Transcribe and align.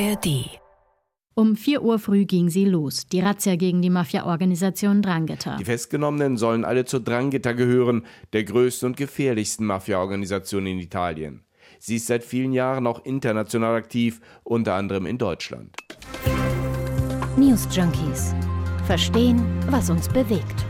ARD 0.00 0.60
um 1.34 1.54
4 1.54 1.82
Uhr 1.82 2.00
früh 2.00 2.24
ging 2.24 2.48
sie 2.50 2.64
los, 2.64 3.06
die 3.06 3.20
Razzia 3.20 3.54
gegen 3.54 3.80
die 3.80 3.90
Mafia-Organisation 3.90 5.02
Drangheta. 5.02 5.56
Die 5.56 5.64
Festgenommenen 5.64 6.36
sollen 6.36 6.64
alle 6.64 6.84
zur 6.84 6.98
Drangheta 6.98 7.52
gehören, 7.52 8.04
der 8.32 8.42
größten 8.42 8.88
und 8.88 8.96
gefährlichsten 8.96 9.64
Mafia-Organisation 9.64 10.66
in 10.66 10.80
Italien. 10.80 11.44
Sie 11.78 11.94
ist 11.94 12.08
seit 12.08 12.24
vielen 12.24 12.52
Jahren 12.52 12.88
auch 12.88 13.04
international 13.04 13.76
aktiv, 13.76 14.20
unter 14.42 14.74
anderem 14.74 15.06
in 15.06 15.16
Deutschland. 15.16 15.76
News 17.36 17.68
Junkies. 17.70 18.34
Verstehen, 18.84 19.40
was 19.70 19.90
uns 19.90 20.08
bewegt. 20.08 20.64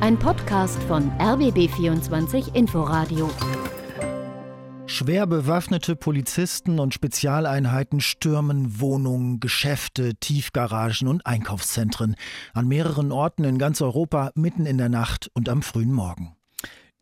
Ein 0.00 0.18
Podcast 0.18 0.82
von 0.82 1.10
RBB24 1.12 2.54
Inforadio. 2.54 3.30
Schwer 4.92 5.26
bewaffnete 5.26 5.96
Polizisten 5.96 6.78
und 6.78 6.92
Spezialeinheiten 6.92 8.02
stürmen 8.02 8.78
Wohnungen, 8.78 9.40
Geschäfte, 9.40 10.16
Tiefgaragen 10.16 11.08
und 11.08 11.24
Einkaufszentren 11.24 12.14
an 12.52 12.68
mehreren 12.68 13.10
Orten 13.10 13.44
in 13.44 13.56
ganz 13.56 13.80
Europa 13.80 14.32
mitten 14.34 14.66
in 14.66 14.76
der 14.76 14.90
Nacht 14.90 15.30
und 15.32 15.48
am 15.48 15.62
frühen 15.62 15.94
Morgen. 15.94 16.36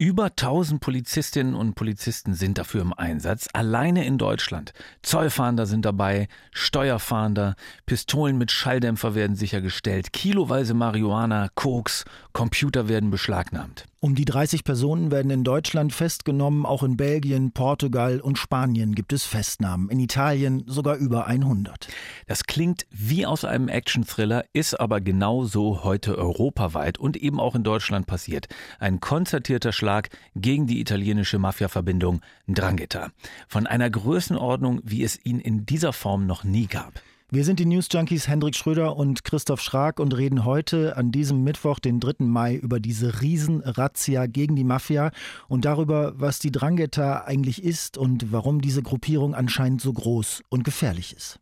Über 0.00 0.28
1000 0.28 0.80
Polizistinnen 0.80 1.54
und 1.54 1.74
Polizisten 1.74 2.32
sind 2.32 2.56
dafür 2.56 2.80
im 2.80 2.94
Einsatz, 2.94 3.50
alleine 3.52 4.06
in 4.06 4.16
Deutschland. 4.16 4.72
Zollfahnder 5.02 5.66
sind 5.66 5.84
dabei, 5.84 6.28
Steuerfahnder, 6.52 7.54
Pistolen 7.84 8.38
mit 8.38 8.50
Schalldämpfer 8.50 9.14
werden 9.14 9.36
sichergestellt, 9.36 10.14
kiloweise 10.14 10.72
Marihuana, 10.72 11.50
Koks, 11.54 12.06
Computer 12.32 12.88
werden 12.88 13.10
beschlagnahmt. 13.10 13.84
Um 14.02 14.14
die 14.14 14.24
30 14.24 14.64
Personen 14.64 15.10
werden 15.10 15.30
in 15.30 15.44
Deutschland 15.44 15.92
festgenommen, 15.92 16.64
auch 16.64 16.82
in 16.82 16.96
Belgien, 16.96 17.52
Portugal 17.52 18.20
und 18.20 18.38
Spanien 18.38 18.94
gibt 18.94 19.12
es 19.12 19.24
Festnahmen, 19.24 19.90
in 19.90 20.00
Italien 20.00 20.64
sogar 20.66 20.96
über 20.96 21.26
100. 21.26 21.88
Das 22.26 22.44
klingt 22.44 22.86
wie 22.88 23.26
aus 23.26 23.44
einem 23.44 23.68
Action-Thriller, 23.68 24.44
ist 24.54 24.80
aber 24.80 25.02
genau 25.02 25.44
so 25.44 25.84
heute 25.84 26.16
europaweit 26.16 26.96
und 26.96 27.18
eben 27.18 27.38
auch 27.38 27.54
in 27.54 27.62
Deutschland 27.62 28.06
passiert. 28.06 28.48
Ein 28.78 29.00
konzertierter 29.00 29.72
Schlag 29.72 29.89
gegen 30.34 30.66
die 30.66 30.80
italienische 30.80 31.38
Mafia-Verbindung 31.38 32.20
Drangheta. 32.48 33.10
Von 33.48 33.66
einer 33.66 33.90
Größenordnung, 33.90 34.80
wie 34.84 35.02
es 35.02 35.18
ihn 35.24 35.40
in 35.40 35.66
dieser 35.66 35.92
Form 35.92 36.26
noch 36.26 36.44
nie 36.44 36.66
gab. 36.66 37.00
Wir 37.32 37.44
sind 37.44 37.60
die 37.60 37.66
News 37.66 37.86
Junkies 37.92 38.26
Hendrik 38.26 38.56
Schröder 38.56 38.96
und 38.96 39.22
Christoph 39.22 39.60
Schrag 39.60 40.00
und 40.00 40.16
reden 40.16 40.44
heute 40.44 40.96
an 40.96 41.12
diesem 41.12 41.44
Mittwoch, 41.44 41.78
den 41.78 42.00
3. 42.00 42.24
Mai, 42.24 42.56
über 42.56 42.80
diese 42.80 43.20
Riesenrazzia 43.20 44.26
gegen 44.26 44.56
die 44.56 44.64
Mafia 44.64 45.12
und 45.46 45.64
darüber, 45.64 46.14
was 46.16 46.40
die 46.40 46.50
Drangheta 46.50 47.24
eigentlich 47.26 47.62
ist 47.62 47.96
und 47.96 48.32
warum 48.32 48.60
diese 48.60 48.82
Gruppierung 48.82 49.36
anscheinend 49.36 49.80
so 49.80 49.92
groß 49.92 50.42
und 50.48 50.64
gefährlich 50.64 51.14
ist. 51.16 51.38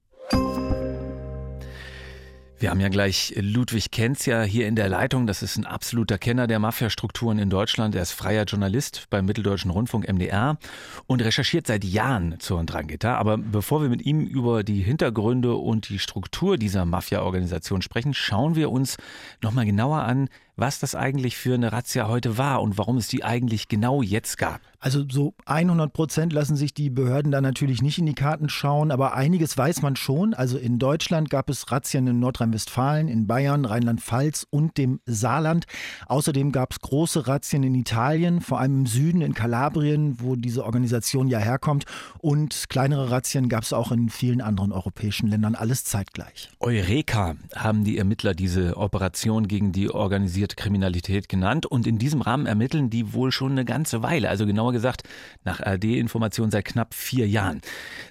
Wir 2.60 2.70
haben 2.70 2.80
ja 2.80 2.88
gleich 2.88 3.34
Ludwig 3.36 3.92
Kenz 3.92 4.26
ja 4.26 4.42
hier 4.42 4.66
in 4.66 4.74
der 4.74 4.88
Leitung. 4.88 5.28
Das 5.28 5.44
ist 5.44 5.56
ein 5.56 5.64
absoluter 5.64 6.18
Kenner 6.18 6.48
der 6.48 6.58
Mafiastrukturen 6.58 7.38
in 7.38 7.50
Deutschland. 7.50 7.94
Er 7.94 8.02
ist 8.02 8.10
freier 8.10 8.46
Journalist 8.46 9.06
beim 9.10 9.26
Mitteldeutschen 9.26 9.70
Rundfunk 9.70 10.08
MDR 10.08 10.58
und 11.06 11.22
recherchiert 11.22 11.68
seit 11.68 11.84
Jahren 11.84 12.40
zur 12.40 12.64
Drangheta. 12.64 13.14
Aber 13.14 13.38
bevor 13.38 13.80
wir 13.80 13.88
mit 13.88 14.04
ihm 14.04 14.26
über 14.26 14.64
die 14.64 14.82
Hintergründe 14.82 15.54
und 15.54 15.88
die 15.88 16.00
Struktur 16.00 16.56
dieser 16.56 16.84
Mafia-Organisation 16.84 17.80
sprechen, 17.80 18.12
schauen 18.12 18.56
wir 18.56 18.72
uns 18.72 18.96
nochmal 19.40 19.64
genauer 19.64 20.02
an, 20.02 20.28
was 20.58 20.80
das 20.80 20.96
eigentlich 20.96 21.36
für 21.36 21.54
eine 21.54 21.72
Razzia 21.72 22.08
heute 22.08 22.36
war 22.36 22.60
und 22.62 22.76
warum 22.78 22.96
es 22.96 23.06
die 23.06 23.22
eigentlich 23.22 23.68
genau 23.68 24.02
jetzt 24.02 24.38
gab. 24.38 24.60
Also 24.80 25.04
so 25.08 25.34
100 25.46 25.92
Prozent 25.92 26.32
lassen 26.32 26.56
sich 26.56 26.74
die 26.74 26.90
Behörden 26.90 27.30
da 27.30 27.40
natürlich 27.40 27.80
nicht 27.80 27.98
in 27.98 28.06
die 28.06 28.14
Karten 28.14 28.48
schauen, 28.48 28.90
aber 28.90 29.14
einiges 29.14 29.56
weiß 29.56 29.82
man 29.82 29.94
schon. 29.94 30.34
Also 30.34 30.58
in 30.58 30.78
Deutschland 30.78 31.30
gab 31.30 31.48
es 31.48 31.70
Razzien 31.70 32.06
in 32.08 32.18
Nordrhein-Westfalen, 32.18 33.06
in 33.08 33.28
Bayern, 33.28 33.64
Rheinland-Pfalz 33.64 34.46
und 34.50 34.78
dem 34.78 35.00
Saarland. 35.06 35.66
Außerdem 36.06 36.50
gab 36.50 36.72
es 36.72 36.80
große 36.80 37.28
Razzien 37.28 37.62
in 37.62 37.76
Italien, 37.76 38.40
vor 38.40 38.58
allem 38.58 38.80
im 38.80 38.86
Süden, 38.86 39.22
in 39.22 39.34
Kalabrien, 39.34 40.16
wo 40.20 40.34
diese 40.34 40.64
Organisation 40.64 41.28
ja 41.28 41.38
herkommt. 41.38 41.84
Und 42.18 42.68
kleinere 42.68 43.12
Razzien 43.12 43.48
gab 43.48 43.62
es 43.62 43.72
auch 43.72 43.92
in 43.92 44.08
vielen 44.08 44.40
anderen 44.40 44.72
europäischen 44.72 45.28
Ländern, 45.28 45.54
alles 45.54 45.84
zeitgleich. 45.84 46.50
Eureka 46.58 47.36
haben 47.54 47.84
die 47.84 47.98
Ermittler 47.98 48.34
diese 48.34 48.76
Operation 48.76 49.46
gegen 49.46 49.70
die 49.70 49.90
organisierte 49.90 50.47
organisierte 50.48 50.56
Kriminalität 50.56 51.28
genannt 51.28 51.66
und 51.66 51.86
in 51.86 51.98
diesem 51.98 52.22
Rahmen 52.22 52.46
ermitteln 52.46 52.90
die 52.90 53.12
wohl 53.12 53.32
schon 53.32 53.52
eine 53.52 53.64
ganze 53.64 54.02
Weile, 54.02 54.28
also 54.28 54.46
genauer 54.46 54.72
gesagt 54.72 55.02
nach 55.44 55.60
ARD-Informationen 55.60 56.50
seit 56.50 56.64
knapp 56.64 56.94
vier 56.94 57.28
Jahren. 57.28 57.60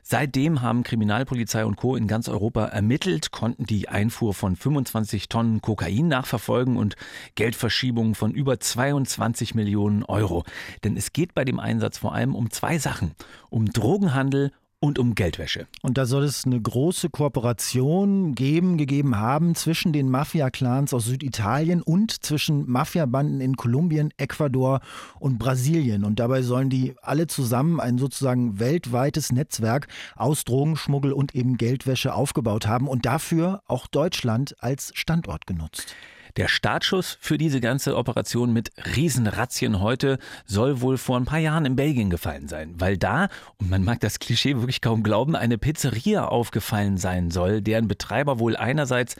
Seitdem 0.03 0.61
haben 0.61 0.83
Kriminalpolizei 0.83 1.65
und 1.65 1.75
Co. 1.75 1.95
in 1.95 2.07
ganz 2.07 2.29
Europa 2.29 2.65
ermittelt, 2.65 3.31
konnten 3.31 3.65
die 3.65 3.89
Einfuhr 3.89 4.33
von 4.33 4.55
25 4.55 5.29
Tonnen 5.29 5.61
Kokain 5.61 6.07
nachverfolgen 6.07 6.77
und 6.77 6.95
Geldverschiebungen 7.35 8.15
von 8.15 8.31
über 8.31 8.59
22 8.59 9.55
Millionen 9.55 10.03
Euro. 10.03 10.43
Denn 10.83 10.97
es 10.97 11.13
geht 11.13 11.33
bei 11.33 11.45
dem 11.45 11.59
Einsatz 11.59 11.97
vor 11.97 12.13
allem 12.13 12.35
um 12.35 12.51
zwei 12.51 12.77
Sachen, 12.77 13.11
um 13.49 13.65
Drogenhandel 13.65 14.51
und 14.79 14.99
um 14.99 15.15
Geldwäsche. 15.15 15.67
Und 15.81 15.97
da 15.97 16.05
soll 16.05 16.23
es 16.23 16.45
eine 16.45 16.61
große 16.61 17.09
Kooperation 17.09 18.35
geben, 18.35 18.77
gegeben 18.77 19.17
haben 19.17 19.55
zwischen 19.55 19.91
den 19.91 20.09
Mafia-Clans 20.09 20.93
aus 20.93 21.05
Süditalien 21.05 21.81
und 21.81 22.23
zwischen 22.23 22.69
Mafia-Banden 22.69 23.41
in 23.41 23.55
Kolumbien, 23.55 24.13
Ecuador 24.17 24.81
und 25.19 25.39
Brasilien. 25.39 26.03
Und 26.03 26.19
dabei 26.19 26.43
sollen 26.43 26.69
die 26.69 26.95
alle 27.01 27.25
zusammen 27.25 27.79
ein 27.79 27.97
sozusagen 27.97 28.59
weltweites 28.59 29.31
Netzwerk 29.31 29.87
aus 30.15 30.45
Drogenschmuggel 30.45 31.11
und 31.11 31.33
eben 31.33 31.57
Geldwäsche 31.57 32.13
aufgebaut 32.13 32.67
haben 32.67 32.87
und 32.87 33.05
dafür 33.05 33.63
auch 33.67 33.87
Deutschland 33.87 34.55
als 34.59 34.91
Standort 34.93 35.47
genutzt. 35.47 35.95
Der 36.37 36.47
Startschuss 36.47 37.17
für 37.19 37.39
diese 37.39 37.59
ganze 37.59 37.97
Operation 37.97 38.53
mit 38.53 38.71
Riesenrazzien 38.95 39.79
heute 39.81 40.19
soll 40.45 40.81
wohl 40.81 40.99
vor 40.99 41.17
ein 41.17 41.25
paar 41.25 41.39
Jahren 41.39 41.65
in 41.65 41.75
Belgien 41.75 42.11
gefallen 42.11 42.47
sein, 42.47 42.75
weil 42.77 42.95
da, 42.95 43.29
und 43.57 43.71
man 43.71 43.83
mag 43.83 44.01
das 44.01 44.19
Klischee 44.19 44.55
wirklich 44.55 44.81
kaum 44.81 45.01
glauben, 45.01 45.35
eine 45.35 45.57
Pizzeria 45.57 46.25
aufgefallen 46.25 46.97
sein 46.97 47.31
soll, 47.31 47.63
deren 47.63 47.87
Betreiber 47.87 48.37
wohl 48.37 48.55
einerseits 48.55 49.15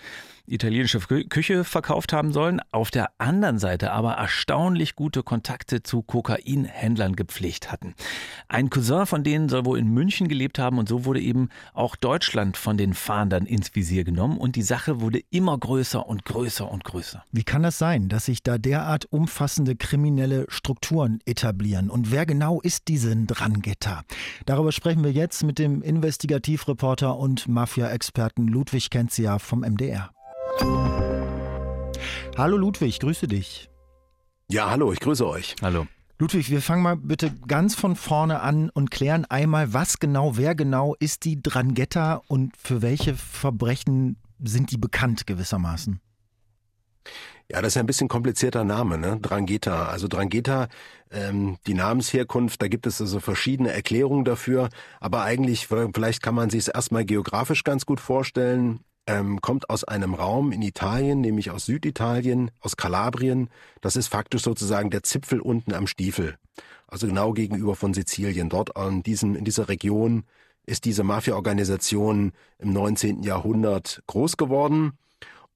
italienische 0.48 1.00
Küche 1.00 1.64
verkauft 1.64 2.14
haben 2.14 2.32
sollen, 2.32 2.62
auf 2.72 2.92
der 2.92 3.12
anderen 3.18 3.60
Seite 3.60 3.92
aber 3.92 4.14
erstaunlich 4.14 4.96
gute 4.96 5.24
Kontakte 5.24 5.84
zu 5.84 6.02
Kokainhändlern 6.02 7.16
gepflegt 7.16 7.72
hatten. 7.72 7.94
Ein 8.48 8.70
Cousin 8.70 9.06
von 9.06 9.24
denen 9.24 9.50
soll 9.50 9.66
wohl 9.66 9.80
in 9.80 9.94
München 9.94 10.28
gelebt 10.28 10.60
haben 10.60 10.78
und 10.78 10.90
so 10.90 11.06
wurde 11.06 11.22
eben 11.22 11.50
auch 11.74 11.96
Deutschland 11.96 12.58
von 12.58 12.78
den 12.78 12.94
Fahndern 12.94 13.46
ins 13.46 13.76
Visier 13.76 14.04
genommen 14.04 14.38
und 14.38 14.56
die 14.56 14.62
Sache 14.62 15.02
wurde 15.02 15.22
immer 15.30 15.58
größer 15.58 16.08
und 16.08 16.26
größer 16.26 16.70
und 16.70 16.84
größer. 16.84 17.24
Wie 17.32 17.44
kann 17.44 17.64
das 17.64 17.78
sein, 17.78 18.10
dass 18.10 18.26
sich 18.26 18.44
da 18.44 18.58
derart 18.58 19.06
umfassende 19.06 19.76
kriminelle 19.76 20.46
Strukturen 20.50 21.20
etablieren 21.26 21.90
und 21.90 22.12
wer 22.12 22.26
genau 22.26 22.62
ist 22.62 22.88
diese 22.88 23.16
Drangheta? 23.16 24.04
Darüber 24.46 24.72
sprechen 24.72 25.04
wir 25.04 25.12
jetzt 25.12 25.44
mit 25.44 25.60
dem 25.60 25.82
Investigativreporter 25.82 27.18
und 27.18 27.48
Mafia-Experten 27.48 28.48
Ludwig 28.48 28.90
Kenzia 28.90 29.40
vom 29.40 29.62
MDR. 29.62 30.12
Hallo 32.38 32.56
Ludwig, 32.56 33.00
grüße 33.00 33.28
dich. 33.28 33.70
Ja, 34.48 34.70
hallo, 34.70 34.94
ich 34.94 35.00
grüße 35.00 35.28
euch. 35.28 35.56
Hallo. 35.62 35.88
Ludwig, 36.20 36.50
wir 36.50 36.62
fangen 36.62 36.84
mal 36.84 36.96
bitte 36.96 37.32
ganz 37.48 37.76
von 37.76 37.96
vorne 37.96 38.42
an 38.42 38.70
und 38.70 38.92
klären 38.92 39.26
einmal, 39.26 39.74
was 39.74 40.00
genau, 40.00 40.38
wer 40.38 40.56
genau 40.56 40.96
ist 41.00 41.26
die 41.26 41.42
Drangheta 41.42 42.22
und 42.28 42.56
für 42.58 42.82
welche 42.82 43.16
Verbrechen 43.16 44.18
sind 44.44 44.72
die 44.72 44.78
bekannt 44.78 45.28
gewissermaßen? 45.28 46.00
Ja, 47.50 47.62
das 47.62 47.74
ist 47.74 47.78
ein 47.78 47.86
bisschen 47.86 48.08
komplizierter 48.08 48.64
Name, 48.64 48.98
ne? 48.98 49.20
Drangheta. 49.22 49.88
Also 49.88 50.08
Drangheta, 50.08 50.68
ähm, 51.12 51.58
die 51.66 51.74
Namensherkunft, 51.74 52.62
da 52.62 52.68
gibt 52.68 52.86
es 52.88 53.00
also 53.00 53.20
verschiedene 53.20 53.72
Erklärungen 53.72 54.26
dafür, 54.26 54.70
aber 55.00 55.24
eigentlich, 55.24 55.68
vielleicht 55.68 56.22
kann 56.22 56.36
man 56.36 56.50
sich 56.50 56.62
es 56.62 56.68
erstmal 56.68 57.06
geografisch 57.06 57.64
ganz 57.64 57.86
gut 57.86 58.00
vorstellen 58.00 58.82
ähm, 59.08 59.42
kommt 59.42 59.70
aus 59.70 59.84
einem 59.84 60.14
Raum 60.14 60.52
in 60.52 60.62
Italien, 60.62 61.22
nämlich 61.22 61.50
aus 61.52 61.66
Süditalien, 61.66 62.52
aus 62.60 62.78
Kalabrien. 62.78 63.50
Das 63.82 63.96
ist 63.96 64.08
faktisch 64.08 64.44
sozusagen 64.44 64.90
der 64.90 65.04
Zipfel 65.04 65.40
unten 65.40 65.74
am 65.74 65.88
Stiefel. 65.88 66.36
Also 66.88 67.08
genau 67.08 67.34
gegenüber 67.34 67.76
von 67.76 67.94
Sizilien. 67.94 68.50
Dort 68.50 68.76
an 68.78 69.04
diesem, 69.04 69.36
in 69.36 69.46
dieser 69.46 69.70
Region 69.70 70.24
ist 70.66 70.86
diese 70.86 71.04
Mafia-Organisation 71.04 72.34
im 72.60 72.74
19. 72.74 73.24
Jahrhundert 73.24 74.04
groß 74.08 74.38
geworden. 74.38 74.94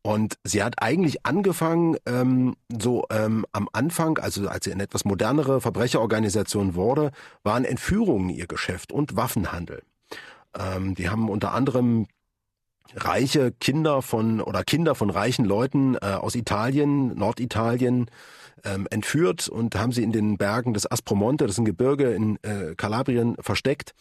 Und 0.04 0.38
sie 0.44 0.64
hat 0.64 0.82
eigentlich 0.82 1.26
angefangen, 1.26 1.96
ähm, 2.08 2.56
so 2.76 3.06
ähm, 3.12 3.46
am 3.52 3.70
Anfang, 3.72 4.18
also 4.18 4.48
als 4.48 4.66
sie 4.66 4.72
eine 4.72 4.84
etwas 4.84 5.06
modernere 5.06 5.62
Verbrecherorganisation 5.62 6.74
wurde, 6.74 7.12
waren 7.44 7.66
Entführungen 7.66 8.30
ihr 8.30 8.48
Geschäft 8.48 8.92
und 8.92 9.16
Waffenhandel. 9.16 9.84
Ähm, 10.58 10.96
die 10.96 11.10
haben 11.10 11.30
unter 11.30 11.54
anderem 11.54 12.08
reiche 12.96 13.52
Kinder 13.52 14.02
von 14.02 14.42
oder 14.42 14.64
Kinder 14.64 14.96
von 14.96 15.10
reichen 15.10 15.46
Leuten 15.46 15.96
äh, 15.96 16.06
aus 16.06 16.36
Italien, 16.36 17.16
Norditalien, 17.18 18.10
ähm, 18.64 18.88
entführt 18.90 19.50
und 19.50 19.76
haben 19.76 19.92
sie 19.92 20.04
in 20.04 20.12
den 20.12 20.38
Bergen 20.38 20.74
des 20.74 20.90
Aspromonte, 20.90 21.46
das 21.46 21.56
ist 21.56 21.60
ein 21.60 21.66
Gebirge 21.66 22.12
in 22.14 22.38
äh, 22.44 22.76
Kalabrien, 22.76 23.36
versteckt. 23.40 23.94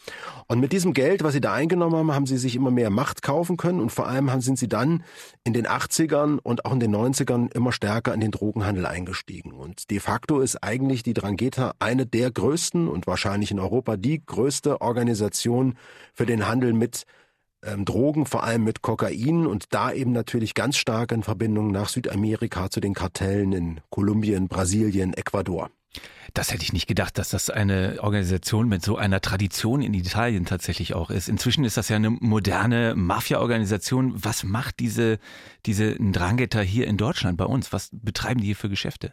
Und 0.47 0.61
mit 0.61 0.73
diesem 0.73 0.93
Geld, 0.93 1.23
was 1.23 1.33
sie 1.33 1.41
da 1.41 1.53
eingenommen 1.53 1.97
haben, 1.97 2.13
haben 2.13 2.27
sie 2.27 2.39
sich 2.39 2.57
immer 2.57 2.71
mehr 2.71 2.91
Macht 2.91 3.23
kaufen 3.23 3.57
können 3.57 3.81
und 3.81 3.91
vor 3.91 4.07
allem 4.07 4.31
haben, 4.31 4.41
sind 4.41 4.59
sie 4.59 4.69
dann 4.69 5.05
in 5.45 5.53
den 5.53 5.67
80ern 5.67 6.39
und 6.43 6.65
auch 6.65 6.73
in 6.73 6.81
den 6.81 6.95
90ern 6.95 7.55
immer 7.55 7.73
stärker 7.73 8.15
in 8.15 8.21
den 8.21 8.31
Drogenhandel 8.31 8.87
eingestiegen. 8.87 9.53
Und 9.53 9.91
de 9.91 10.01
facto 10.01 10.41
ist 10.41 10.63
eigentlich 10.63 11.03
die 11.03 11.15
Drangheta 11.15 11.75
eine 11.79 12.07
der 12.07 12.31
größten 12.31 12.89
und 12.89 13.07
wahrscheinlich 13.07 13.51
in 13.51 13.61
Europa 13.61 13.97
die 13.97 14.25
größte 14.25 14.81
Organisation 14.81 15.77
für 16.13 16.27
den 16.27 16.47
Handel 16.47 16.73
mit 16.73 17.05
ähm, 17.63 17.85
Drogen, 17.85 18.27
vor 18.27 18.45
allem 18.45 18.65
mit 18.65 18.83
Kokain 18.83 19.47
und 19.47 19.67
da 19.71 19.93
eben 19.93 20.13
natürlich 20.13 20.55
ganz 20.55 20.77
stark 20.77 21.13
in 21.13 21.23
Verbindung 21.23 21.71
nach 21.71 21.89
Südamerika 21.89 22.71
zu 22.71 22.81
den 22.81 22.95
Kartellen 22.95 23.53
in 23.53 23.81
Kolumbien, 23.91 24.49
Brasilien, 24.49 25.15
Ecuador. 25.15 25.71
Das 26.35 26.53
hätte 26.53 26.63
ich 26.63 26.73
nicht 26.73 26.87
gedacht, 26.87 27.19
dass 27.19 27.31
das 27.31 27.51
eine 27.51 27.99
Organisation 28.01 28.69
mit 28.69 28.85
so 28.85 28.97
einer 28.97 29.21
Tradition 29.21 29.83
in 29.83 29.95
Italien 29.95 30.47
tatsächlich 30.47 30.95
auch 30.95 31.11
ist. 31.11 31.29
Inzwischen 31.29 31.65
ist 31.65 31.77
das 31.77 31.89
ja 31.89 31.97
eine 31.97 32.11
moderne 32.11 32.95
Mafia-Organisation. 32.95 34.25
Was 34.25 34.45
macht 34.45 34.79
diese, 34.79 35.19
diese 35.67 35.97
Drangheta 35.97 36.61
hier 36.61 36.87
in 36.87 36.97
Deutschland 36.97 37.37
bei 37.37 37.47
uns? 37.47 37.73
Was 37.73 37.91
betreiben 37.93 38.41
die 38.41 38.47
hier 38.47 38.57
für 38.57 38.69
Geschäfte? 38.69 39.13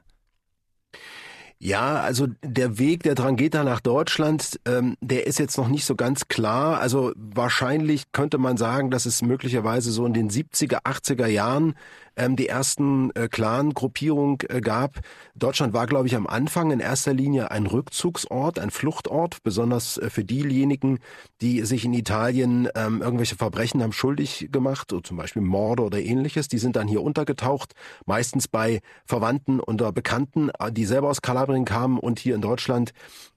Ja, 1.59 2.01
also 2.01 2.27
der 2.43 2.77
Weg 2.77 3.01
der 3.01 3.15
Drangheta 3.15 3.63
nach 3.63 3.79
Deutschland, 3.79 4.59
ähm, 4.65 4.95
der 5.01 5.25
ist 5.25 5.39
jetzt 5.39 5.57
noch 5.57 5.69
nicht 5.69 5.85
so 5.85 5.95
ganz 5.95 6.27
klar. 6.27 6.79
Also 6.79 7.13
wahrscheinlich 7.15 8.11
könnte 8.11 8.37
man 8.37 8.57
sagen, 8.57 8.91
dass 8.91 9.07
es 9.07 9.23
möglicherweise 9.23 9.91
so 9.91 10.05
in 10.05 10.13
den 10.13 10.29
70er, 10.29 10.83
80er 10.83 11.25
Jahren 11.25 11.73
ähm, 12.17 12.35
die 12.35 12.49
ersten 12.49 13.11
äh, 13.15 13.27
Clan-Gruppierung 13.29 14.43
äh, 14.49 14.59
gab. 14.59 14.99
Deutschland 15.35 15.73
war, 15.73 15.87
glaube 15.87 16.07
ich, 16.07 16.15
am 16.15 16.27
Anfang 16.27 16.71
in 16.71 16.79
erster 16.79 17.13
Linie 17.13 17.51
ein 17.51 17.65
Rückzugsort, 17.67 18.59
ein 18.59 18.71
Fluchtort, 18.71 19.43
besonders 19.43 19.97
äh, 19.97 20.09
für 20.09 20.25
diejenigen, 20.25 20.99
die 21.41 21.63
sich 21.63 21.85
in 21.85 21.93
Italien 21.93 22.67
ähm, 22.75 23.01
irgendwelche 23.01 23.35
Verbrechen 23.35 23.81
haben 23.81 23.93
schuldig 23.93 24.49
gemacht, 24.51 24.87
so 24.91 24.99
zum 24.99 25.17
Beispiel 25.17 25.41
Morde 25.41 25.83
oder 25.83 25.99
ähnliches. 25.99 26.47
Die 26.47 26.57
sind 26.57 26.75
dann 26.75 26.87
hier 26.87 27.01
untergetaucht, 27.01 27.73
meistens 28.05 28.47
bei 28.47 28.81
Verwandten 29.05 29.59
oder 29.59 29.91
Bekannten, 29.91 30.49
äh, 30.59 30.71
die 30.71 30.85
selber 30.85 31.09
aus 31.09 31.21
Kalabrien 31.21 31.65
kamen 31.65 31.99
und 31.99 32.19
hier 32.19 32.35
in 32.35 32.41
Deutschland 32.41 32.93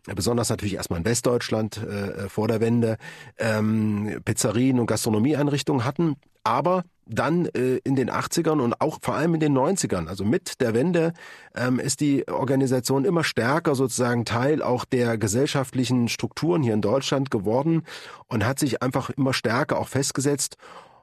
äh, 0.07 0.15
besonders 0.15 0.49
natürlich 0.49 0.75
erstmal 0.75 1.01
in 1.01 1.05
Westdeutschland 1.05 1.77
äh, 1.79 2.29
vor 2.29 2.49
der 2.49 2.61
Wende, 2.61 2.97
ähm, 3.39 4.21
Pizzerien 4.25 4.81
und 4.81 4.87
Gastronomieeinrichtungen 4.87 5.85
hatten. 5.85 6.17
Aber 6.43 6.85
dann 7.11 7.47
äh, 7.47 7.77
in 7.85 7.97
den 7.97 8.11
80ern 8.11 8.61
und 8.61 8.81
auch 8.81 8.99
vor 9.03 9.15
allem 9.15 9.35
in 9.35 9.41
den 9.41 9.57
90ern, 9.57 10.07
also 10.07 10.25
mit 10.25 10.61
der 10.61 10.75
Wende, 10.75 11.13
ähm, 11.55 11.79
ist 11.79 12.01
die 12.01 12.27
Organisation 12.29 13.05
immer 13.05 13.25
stärker 13.25 13.75
sozusagen 13.75 14.25
Teil 14.25 14.63
auch 14.63 14.85
der 14.85 15.19
gesellschaftlichen 15.19 16.09
Strukturen 16.09 16.63
hier 16.63 16.75
in 16.75 16.83
Deutschland 16.83 17.31
geworden 17.31 17.83
und 18.29 18.47
hat 18.47 18.59
sich 18.59 18.83
einfach 18.83 19.11
immer 19.11 19.33
stärker 19.33 19.79
auch 19.79 19.89
festgesetzt 19.89 20.57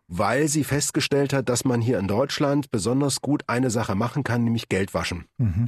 weil 0.08 0.48
sie 0.48 0.64
festgestellt 0.64 1.34
hat, 1.34 1.50
dass 1.50 1.66
man 1.66 1.82
hier 1.82 2.00
in 2.00 2.08
Deutschland 2.08 2.72
besonders 2.72 3.22
gut 3.22 3.44
eine 3.48 3.70
Sache 3.70 3.94
machen 3.94 4.24
kann, 4.24 4.46
nämlich 4.46 4.70
Geld 4.70 4.94
waschen. 4.94 5.26
Mhm. 5.38 5.66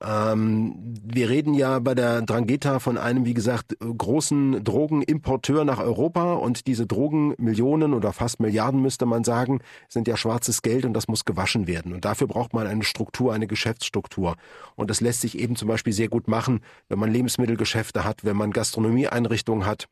Ähm, 0.00 0.74
wir 1.02 1.28
reden 1.28 1.54
ja 1.54 1.78
bei 1.80 1.94
der 1.94 2.22
Drangheta 2.22 2.78
von 2.78 2.98
einem, 2.98 3.24
wie 3.24 3.34
gesagt, 3.34 3.76
großen 3.80 4.62
Drogenimporteur 4.62 5.64
nach 5.64 5.80
Europa 5.80 6.34
und 6.34 6.66
diese 6.66 6.86
Drogenmillionen 6.86 7.94
oder 7.94 8.12
fast 8.12 8.40
Milliarden 8.40 8.80
müsste 8.80 9.06
man 9.06 9.24
sagen, 9.24 9.60
sind 9.88 10.06
ja 10.06 10.16
schwarzes 10.16 10.62
Geld 10.62 10.84
und 10.84 10.94
das 10.94 11.08
muss 11.08 11.24
gewaschen 11.24 11.66
werden. 11.66 11.92
Und 11.92 12.04
dafür 12.04 12.28
braucht 12.28 12.54
man 12.54 12.66
eine 12.66 12.84
Struktur, 12.84 13.32
eine 13.32 13.46
Geschäftsstruktur. 13.46 14.36
Und 14.76 14.90
das 14.90 15.00
lässt 15.00 15.22
sich 15.22 15.38
eben 15.38 15.56
zum 15.56 15.68
Beispiel 15.68 15.92
sehr 15.92 16.08
gut 16.08 16.28
machen, 16.28 16.60
wenn 16.88 16.98
man 16.98 17.12
Lebensmittelgeschäfte 17.12 18.04
hat, 18.04 18.24
wenn 18.24 18.36
man 18.36 18.52
Gastronomieeinrichtungen 18.52 19.66
hat, 19.66 19.88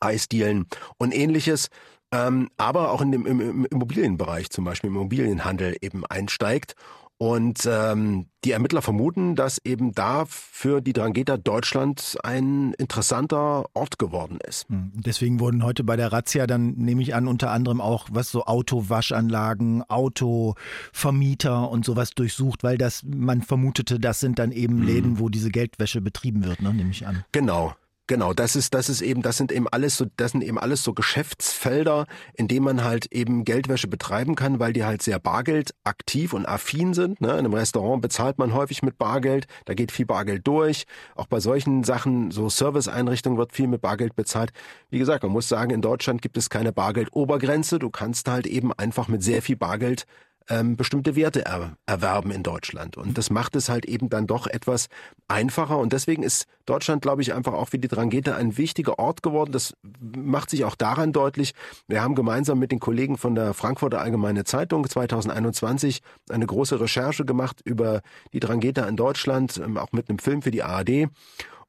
Eisdielen 0.00 0.66
und 0.98 1.14
ähnliches 1.14 1.68
ähm, 2.12 2.50
aber 2.56 2.92
auch 2.92 3.00
in 3.00 3.10
dem, 3.10 3.26
im, 3.26 3.40
im 3.40 3.64
Immobilienbereich, 3.64 4.50
zum 4.50 4.64
Beispiel 4.64 4.90
im 4.90 4.96
Immobilienhandel 4.96 5.76
eben 5.80 6.06
einsteigt 6.06 6.76
und 7.18 7.66
ähm, 7.66 8.26
die 8.44 8.50
Ermittler 8.50 8.82
vermuten, 8.82 9.36
dass 9.36 9.58
eben 9.64 9.92
da 9.92 10.24
für 10.28 10.80
die 10.80 10.92
Drangheta 10.92 11.36
Deutschland 11.36 12.16
ein 12.22 12.74
interessanter 12.74 13.64
Ort 13.74 13.98
geworden 13.98 14.38
ist. 14.46 14.68
Hm, 14.68 14.92
deswegen 14.94 15.40
wurden 15.40 15.64
heute 15.64 15.82
bei 15.82 15.96
der 15.96 16.12
Razzia 16.12 16.46
dann, 16.46 16.74
nehme 16.74 17.00
ich 17.02 17.14
an, 17.14 17.26
unter 17.26 17.50
anderem 17.50 17.80
auch 17.80 18.08
was 18.12 18.30
so 18.30 18.44
Autowaschanlagen, 18.44 19.82
Autovermieter 19.88 21.70
und 21.70 21.84
sowas 21.84 22.10
durchsucht, 22.10 22.62
weil 22.62 22.76
das 22.76 23.02
man 23.04 23.40
vermutete, 23.40 23.98
das 23.98 24.20
sind 24.20 24.38
dann 24.38 24.52
eben 24.52 24.78
hm. 24.78 24.86
Läden, 24.86 25.18
wo 25.18 25.28
diese 25.28 25.50
Geldwäsche 25.50 26.00
betrieben 26.00 26.44
wird, 26.44 26.60
ne, 26.60 26.74
nehme 26.74 26.90
ich 26.90 27.06
an. 27.06 27.24
Genau, 27.32 27.74
Genau, 28.08 28.32
das 28.32 28.54
ist, 28.54 28.72
das 28.72 28.88
ist 28.88 29.02
eben, 29.02 29.20
das 29.22 29.36
sind 29.36 29.50
eben 29.50 29.66
alles 29.66 29.96
so, 29.96 30.06
das 30.16 30.30
sind 30.30 30.44
eben 30.44 30.60
alles 30.60 30.84
so 30.84 30.94
Geschäftsfelder, 30.94 32.06
in 32.34 32.46
denen 32.46 32.64
man 32.64 32.84
halt 32.84 33.06
eben 33.06 33.44
Geldwäsche 33.44 33.88
betreiben 33.88 34.36
kann, 34.36 34.60
weil 34.60 34.72
die 34.72 34.84
halt 34.84 35.02
sehr 35.02 35.18
bargeldaktiv 35.18 36.32
und 36.32 36.46
affin 36.46 36.94
sind. 36.94 37.20
Ne? 37.20 37.32
In 37.32 37.38
einem 37.40 37.54
Restaurant 37.54 38.00
bezahlt 38.02 38.38
man 38.38 38.54
häufig 38.54 38.84
mit 38.84 38.96
Bargeld, 38.96 39.48
da 39.64 39.74
geht 39.74 39.90
viel 39.90 40.06
Bargeld 40.06 40.46
durch. 40.46 40.86
Auch 41.16 41.26
bei 41.26 41.40
solchen 41.40 41.82
Sachen, 41.82 42.30
so 42.30 42.48
Serviceeinrichtungen 42.48 43.38
wird 43.38 43.52
viel 43.52 43.66
mit 43.66 43.80
Bargeld 43.80 44.14
bezahlt. 44.14 44.52
Wie 44.88 45.00
gesagt, 45.00 45.24
man 45.24 45.32
muss 45.32 45.48
sagen, 45.48 45.72
in 45.72 45.82
Deutschland 45.82 46.22
gibt 46.22 46.36
es 46.36 46.48
keine 46.48 46.72
Bargeldobergrenze. 46.72 47.80
Du 47.80 47.90
kannst 47.90 48.28
halt 48.28 48.46
eben 48.46 48.72
einfach 48.72 49.08
mit 49.08 49.24
sehr 49.24 49.42
viel 49.42 49.56
Bargeld 49.56 50.06
ähm, 50.48 50.76
bestimmte 50.76 51.16
Werte 51.16 51.44
er, 51.44 51.76
erwerben 51.86 52.30
in 52.30 52.42
Deutschland. 52.42 52.96
Und 52.96 53.18
das 53.18 53.30
macht 53.30 53.56
es 53.56 53.68
halt 53.68 53.86
eben 53.86 54.08
dann 54.08 54.26
doch 54.26 54.46
etwas 54.46 54.88
einfacher. 55.28 55.78
Und 55.78 55.92
deswegen 55.92 56.22
ist 56.22 56.46
Deutschland, 56.66 57.02
glaube 57.02 57.22
ich, 57.22 57.34
einfach 57.34 57.52
auch 57.52 57.72
wie 57.72 57.78
die 57.78 57.88
Drangheta 57.88 58.34
ein 58.36 58.56
wichtiger 58.56 58.98
Ort 58.98 59.22
geworden. 59.22 59.52
Das 59.52 59.74
macht 60.00 60.50
sich 60.50 60.64
auch 60.64 60.76
daran 60.76 61.12
deutlich. 61.12 61.54
Wir 61.88 62.02
haben 62.02 62.14
gemeinsam 62.14 62.58
mit 62.58 62.72
den 62.72 62.80
Kollegen 62.80 63.18
von 63.18 63.34
der 63.34 63.54
Frankfurter 63.54 64.00
Allgemeine 64.00 64.44
Zeitung 64.44 64.88
2021 64.88 66.02
eine 66.30 66.46
große 66.46 66.80
Recherche 66.80 67.24
gemacht 67.24 67.60
über 67.64 68.02
die 68.32 68.40
Drangheta 68.40 68.86
in 68.86 68.96
Deutschland, 68.96 69.58
ähm, 69.58 69.76
auch 69.76 69.92
mit 69.92 70.08
einem 70.08 70.18
Film 70.18 70.42
für 70.42 70.50
die 70.50 70.62
ARD. 70.62 71.08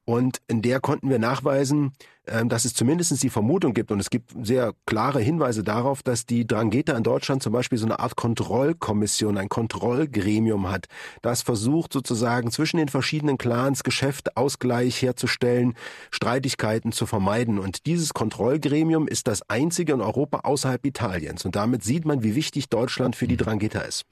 Und 0.04 0.38
in 0.46 0.62
der 0.62 0.80
konnten 0.80 1.10
wir 1.10 1.18
nachweisen, 1.18 1.92
dass 2.46 2.64
es 2.64 2.74
zumindest 2.74 3.22
die 3.22 3.30
Vermutung 3.30 3.74
gibt, 3.74 3.90
und 3.90 4.00
es 4.00 4.10
gibt 4.10 4.32
sehr 4.42 4.72
klare 4.86 5.20
Hinweise 5.20 5.62
darauf, 5.62 6.02
dass 6.02 6.26
die 6.26 6.46
Drangheta 6.46 6.96
in 6.96 7.02
Deutschland 7.02 7.42
zum 7.42 7.52
Beispiel 7.52 7.78
so 7.78 7.86
eine 7.86 7.98
Art 8.00 8.16
Kontrollkommission, 8.16 9.38
ein 9.38 9.48
Kontrollgremium 9.48 10.70
hat, 10.70 10.86
das 11.22 11.42
versucht 11.42 11.92
sozusagen 11.92 12.50
zwischen 12.50 12.78
den 12.78 12.88
verschiedenen 12.88 13.38
Clans 13.38 13.82
Geschäft, 13.82 14.36
Ausgleich 14.36 15.00
herzustellen, 15.02 15.74
Streitigkeiten 16.10 16.92
zu 16.92 17.06
vermeiden. 17.06 17.58
Und 17.58 17.86
dieses 17.86 18.14
Kontrollgremium 18.14 19.08
ist 19.08 19.28
das 19.28 19.48
einzige 19.48 19.92
in 19.92 20.00
Europa 20.00 20.40
außerhalb 20.40 20.84
Italiens. 20.84 21.44
Und 21.44 21.56
damit 21.56 21.82
sieht 21.84 22.04
man, 22.04 22.22
wie 22.22 22.34
wichtig 22.34 22.68
Deutschland 22.68 23.16
für 23.16 23.26
die 23.26 23.36
Drangheta 23.36 23.80
ist. 23.80 24.04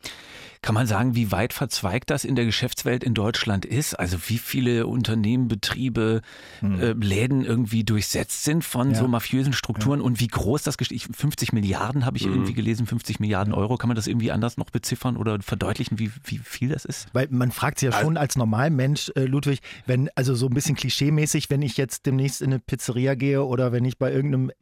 Kann 0.62 0.74
man 0.74 0.86
sagen, 0.86 1.14
wie 1.14 1.30
weit 1.30 1.52
verzweigt 1.52 2.10
das 2.10 2.24
in 2.24 2.34
der 2.34 2.44
Geschäftswelt 2.44 3.04
in 3.04 3.14
Deutschland 3.14 3.64
ist? 3.64 3.94
Also 3.94 4.16
wie 4.26 4.38
viele 4.38 4.86
Unternehmen, 4.86 5.48
Betriebe, 5.48 6.22
hm. 6.60 6.80
äh, 6.80 6.92
Läden 6.92 7.44
irgendwie 7.44 7.84
durchsetzt 8.06 8.44
sind 8.44 8.64
von 8.64 8.92
ja. 8.92 8.98
so 8.98 9.08
mafiösen 9.08 9.52
Strukturen 9.52 10.00
ja. 10.00 10.06
und 10.06 10.20
wie 10.20 10.28
groß 10.28 10.62
das 10.62 10.76
50 10.76 11.52
Milliarden 11.52 12.04
habe 12.04 12.16
ich 12.16 12.24
hm. 12.24 12.32
irgendwie 12.32 12.54
gelesen, 12.54 12.86
50 12.86 13.20
Milliarden 13.20 13.52
Euro. 13.52 13.76
Kann 13.76 13.88
man 13.88 13.96
das 13.96 14.06
irgendwie 14.06 14.30
anders 14.30 14.56
noch 14.56 14.70
beziffern 14.70 15.16
oder 15.16 15.40
verdeutlichen, 15.40 15.98
wie, 15.98 16.10
wie 16.24 16.38
viel 16.38 16.68
das 16.68 16.84
ist? 16.84 17.08
Weil 17.12 17.28
man 17.30 17.50
fragt 17.50 17.80
sich 17.80 17.92
ja 17.92 18.00
schon 18.00 18.16
als 18.16 18.36
Normalmensch, 18.36 19.10
äh, 19.16 19.24
Ludwig, 19.24 19.60
wenn, 19.86 20.08
also 20.14 20.34
so 20.34 20.46
ein 20.46 20.54
bisschen 20.54 20.76
klischeemäßig, 20.76 21.50
wenn 21.50 21.62
ich 21.62 21.76
jetzt 21.76 22.06
demnächst 22.06 22.42
in 22.42 22.52
eine 22.52 22.60
Pizzeria 22.60 23.14
gehe 23.14 23.42
oder 23.42 23.72
wenn 23.72 23.84
ich 23.84 23.98
bei 23.98 24.12
irgendeinem 24.12 24.52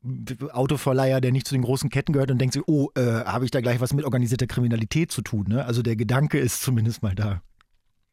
Autoverleiher, 0.53 1.21
der 1.21 1.33
nicht 1.33 1.47
zu 1.47 1.55
den 1.55 1.63
großen 1.63 1.91
Ketten 1.91 2.13
gehört 2.13 2.31
und 2.31 2.39
denkt 2.39 2.55
sich, 2.55 2.63
oh, 2.67 2.91
äh, 2.95 3.03
habe 3.03 3.45
ich 3.45 3.51
da 3.51 3.61
gleich 3.61 3.81
was 3.81 3.93
mit 3.93 4.05
organisierter 4.05 4.47
Kriminalität 4.47 5.13
zu 5.13 5.23
tun? 5.23 5.47
Ne? 5.49 5.65
Also 5.65 5.83
der 5.83 5.97
Gedanke 5.97 6.39
ist 6.39 6.63
zumindest 6.63 7.03
mal 7.03 7.15
da. 7.15 7.43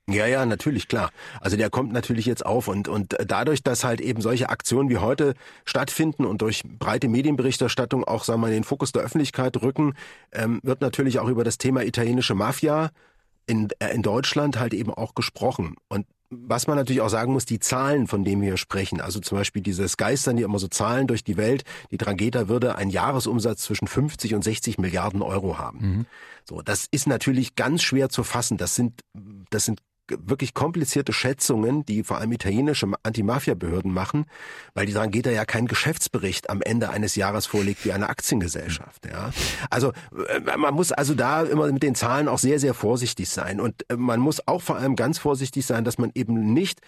Ja, 0.10 0.26
ja, 0.26 0.46
natürlich, 0.46 0.88
klar. 0.88 1.12
Also 1.40 1.58
der 1.58 1.70
kommt 1.70 1.94
natürlich 1.94 2.26
jetzt 2.26 2.46
auf 2.46 2.68
und, 2.68 2.88
und 2.88 3.16
dadurch, 3.26 3.64
dass 3.64 3.84
halt 3.84 4.02
eben 4.02 4.22
solche 4.22 4.50
Aktionen 4.50 4.90
wie 4.90 4.98
heute 4.98 5.36
stattfinden 5.64 6.26
und 6.26 6.42
durch 6.42 6.64
breite 6.64 7.08
Medienberichterstattung 7.08 8.04
auch, 8.04 8.24
sagen 8.24 8.42
wir 8.42 8.48
mal, 8.48 8.54
in 8.54 8.62
den 8.62 8.64
Fokus 8.64 8.92
der 8.92 9.04
Öffentlichkeit 9.04 9.62
rücken, 9.62 9.94
ähm, 10.32 10.60
wird 10.64 10.82
natürlich 10.82 11.20
auch 11.20 11.28
über 11.28 11.44
das 11.44 11.58
Thema 11.58 11.84
italienische 11.84 12.36
Mafia 12.36 12.90
in, 13.46 13.70
äh, 13.80 13.94
in 13.94 14.02
Deutschland 14.02 14.60
halt 14.60 14.74
eben 14.74 14.94
auch 14.94 15.14
gesprochen. 15.14 15.76
Und 15.88 16.06
was 16.32 16.66
man 16.66 16.78
natürlich 16.78 17.02
auch 17.02 17.10
sagen 17.10 17.34
muss, 17.34 17.46
die 17.46 17.60
Zahlen, 17.60 18.08
von 18.08 18.24
denen 18.24 18.42
wir 18.42 18.56
sprechen, 18.56 19.02
also 19.02 19.20
zum 19.20 19.38
Beispiel 19.38 19.62
dieses 19.62 19.98
Geistern, 19.98 20.38
die 20.38 20.44
immer 20.44 20.60
so 20.60 20.70
Zahlen 20.70 21.08
durch 21.08 21.26
die 21.26 21.36
Welt, 21.36 21.64
die 21.92 21.98
Drangheta 21.98 22.48
würde 22.48 22.76
einen 22.76 22.90
Jahresumsatz 22.90 23.64
zwischen 23.64 23.88
50 23.88 24.34
und 24.34 24.44
60 24.44 24.78
Milliarden 24.78 25.22
Euro 25.22 25.58
haben. 25.58 25.80
Mhm. 25.80 26.06
So, 26.46 26.62
das 26.62 26.88
ist 26.90 27.06
natürlich 27.06 27.56
ganz 27.56 27.84
schwer 27.84 28.10
zu 28.10 28.24
fassen. 28.24 28.58
Das 28.58 28.76
sind, 28.76 29.02
das 29.50 29.66
sind 29.66 29.82
wirklich 30.26 30.54
komplizierte 30.54 31.14
Schätzungen, 31.14 31.86
die 31.86 32.04
vor 32.04 32.18
allem 32.18 32.32
italienische 32.32 32.88
Anti-Mafia-Behörden 33.04 33.94
machen, 33.94 34.26
weil 34.74 34.86
die 34.86 34.94
Drangheta 34.94 35.30
ja 35.30 35.46
keinen 35.46 35.68
Geschäftsbericht 35.68 36.50
am 36.50 36.62
Ende 36.62 36.90
eines 36.90 37.16
Jahres 37.16 37.46
vorlegt 37.46 37.86
wie 37.86 37.92
eine 37.92 38.10
Aktiengesellschaft. 38.10 39.06
Ja, 39.06 39.32
also 39.70 39.92
äh, 40.28 40.58
man 40.58 40.74
muss 40.74 40.92
also 40.92 41.14
da 41.14 41.44
immer 41.44 41.72
mit 41.72 41.84
den 41.84 41.96
Zahlen 41.96 42.28
auch 42.28 42.40
sehr 42.40 42.60
sehr 42.60 42.74
vorsichtig 42.74 43.30
sein 43.30 43.60
und 43.60 43.86
äh, 43.90 43.96
man 43.96 44.20
muss 44.20 44.48
auch 44.48 44.62
vor 44.62 44.78
allem 44.78 44.96
ganz 44.96 45.18
vorsichtig 45.18 45.66
sein, 45.66 45.84
dass 45.84 45.98
man 45.98 46.12
eben 46.16 46.54
nicht 46.54 46.82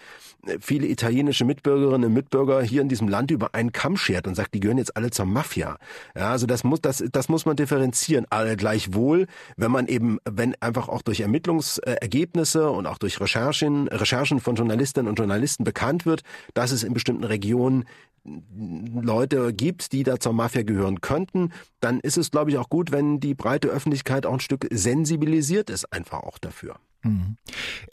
äh, 0.46 0.58
viele 0.60 0.86
italienische 0.86 1.44
Mitbürgerinnen 1.44 2.08
und 2.08 2.14
Mitbürger 2.14 2.62
hier 2.62 2.82
in 2.82 2.88
diesem 2.88 3.08
Land 3.08 3.30
über 3.30 3.54
einen 3.54 3.72
Kamm 3.72 3.96
schert 3.96 4.26
und 4.26 4.34
sagt, 4.34 4.54
die 4.54 4.60
gehören 4.60 4.78
jetzt 4.78 4.96
alle 4.96 5.10
zur 5.10 5.26
Mafia. 5.26 5.78
Ja, 6.14 6.30
also 6.30 6.46
das 6.46 6.64
muss 6.64 6.80
das 6.80 7.04
das 7.12 7.28
muss 7.28 7.46
man 7.46 7.56
differenzieren. 7.56 8.26
Aber 8.30 8.56
gleichwohl, 8.56 9.26
wenn 9.56 9.70
man 9.70 9.86
eben 9.86 10.18
wenn 10.24 10.54
einfach 10.60 10.88
auch 10.88 11.02
durch 11.02 11.20
Ermittlungsergebnisse 11.20 12.70
und 12.70 12.86
auch 12.86 12.98
durch 12.98 13.13
Recherchen, 13.20 13.88
Recherchen 13.88 14.40
von 14.40 14.56
Journalistinnen 14.56 15.08
und 15.08 15.18
Journalisten 15.18 15.64
bekannt 15.64 16.06
wird, 16.06 16.22
dass 16.54 16.70
es 16.72 16.82
in 16.82 16.94
bestimmten 16.94 17.24
Regionen 17.24 17.84
Leute 18.24 19.52
gibt, 19.52 19.92
die 19.92 20.02
da 20.02 20.18
zur 20.18 20.32
Mafia 20.32 20.62
gehören 20.62 21.00
könnten, 21.02 21.52
dann 21.80 22.00
ist 22.00 22.16
es, 22.16 22.30
glaube 22.30 22.50
ich, 22.50 22.58
auch 22.58 22.70
gut, 22.70 22.90
wenn 22.90 23.20
die 23.20 23.34
breite 23.34 23.68
Öffentlichkeit 23.68 24.24
auch 24.24 24.32
ein 24.32 24.40
Stück 24.40 24.66
sensibilisiert 24.70 25.68
ist, 25.68 25.92
einfach 25.92 26.22
auch 26.22 26.38
dafür. 26.38 26.76
Mhm. 27.02 27.36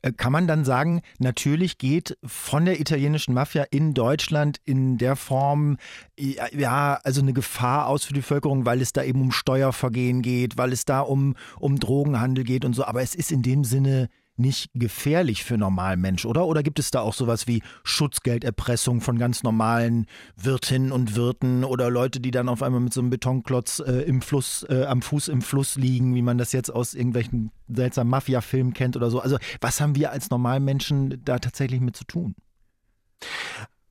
Äh, 0.02 0.14
kann 0.14 0.32
man 0.32 0.48
dann 0.48 0.64
sagen, 0.64 1.02
natürlich 1.20 1.78
geht 1.78 2.18
von 2.24 2.64
der 2.64 2.80
italienischen 2.80 3.34
Mafia 3.34 3.64
in 3.70 3.94
Deutschland 3.94 4.62
in 4.64 4.98
der 4.98 5.18
Form, 5.18 5.78
ja, 6.18 7.00
also 7.04 7.22
eine 7.22 7.34
Gefahr 7.34 7.88
aus 7.88 8.06
für 8.06 8.14
die 8.14 8.22
Bevölkerung, 8.22 8.66
weil 8.66 8.82
es 8.82 8.94
da 8.94 9.04
eben 9.04 9.22
um 9.22 9.32
Steuervergehen 9.32 10.22
geht, 10.22 10.58
weil 10.58 10.72
es 10.72 10.86
da 10.86 11.02
um, 11.02 11.36
um 11.60 11.78
Drogenhandel 11.78 12.46
geht 12.46 12.64
und 12.64 12.74
so. 12.74 12.86
Aber 12.86 13.02
es 13.02 13.14
ist 13.14 13.32
in 13.32 13.42
dem 13.42 13.66
Sinne 13.66 14.08
nicht 14.42 14.70
gefährlich 14.74 15.44
für 15.44 15.58
normalen 15.58 16.02
Mensch, 16.02 16.26
oder? 16.26 16.46
Oder 16.46 16.64
gibt 16.64 16.80
es 16.80 16.92
da 16.92 17.02
auch 17.02 17.14
sowas 17.14 17.48
wie 17.48 17.62
Schutzgelderpressung 17.84 19.02
von 19.02 19.18
ganz 19.18 19.44
normalen 19.44 20.08
Wirtinnen 20.36 20.92
und 20.92 21.16
Wirten 21.16 21.64
oder 21.64 21.90
Leute, 21.90 22.20
die 22.20 22.32
dann 22.32 22.50
auf 22.50 22.64
einmal 22.64 22.82
mit 22.82 22.94
so 22.94 23.02
einem 23.02 23.10
Betonklotz 23.10 23.80
äh, 23.80 24.02
im 24.02 24.22
Fluss, 24.22 24.66
äh, 24.70 24.86
am 24.86 25.02
Fuß 25.02 25.30
im 25.30 25.42
Fluss 25.42 25.76
liegen, 25.76 26.16
wie 26.16 26.22
man 26.22 26.38
das 26.38 26.52
jetzt 26.52 26.70
aus 26.70 26.94
irgendwelchen 26.94 27.52
seltsamen 27.70 28.12
Mafia-Filmen 28.12 28.74
kennt 28.74 28.98
oder 28.98 29.10
so? 29.10 29.20
Also, 29.20 29.38
was 29.62 29.80
haben 29.80 29.96
wir 29.96 30.12
als 30.12 30.30
Normalmenschen 30.30 31.22
da 31.24 31.40
tatsächlich 31.40 31.80
mit 31.80 31.96
zu 31.96 32.04
tun? 32.04 32.36